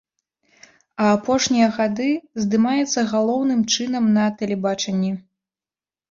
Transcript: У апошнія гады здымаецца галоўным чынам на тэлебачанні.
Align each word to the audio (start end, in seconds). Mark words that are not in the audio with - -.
У 1.01 1.07
апошнія 1.15 1.65
гады 1.75 2.07
здымаецца 2.43 3.03
галоўным 3.11 3.61
чынам 3.75 4.07
на 4.15 4.25
тэлебачанні. 4.41 5.13